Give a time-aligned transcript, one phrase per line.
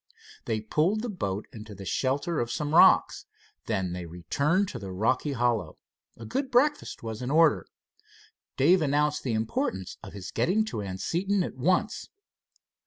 [0.45, 3.27] They pulled the boat into the shelter of some rocks.
[3.67, 5.77] Then they returned to the rocky hollow.
[6.17, 7.67] A good breakfast was in order.
[8.57, 12.09] Dave announced the importance of his getting to Anseton at once.